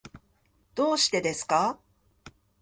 [0.73, 1.77] どうしてですか？